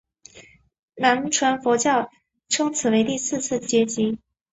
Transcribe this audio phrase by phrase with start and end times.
[0.95, 2.09] 南传佛教
[2.49, 4.17] 称此为第四次结集。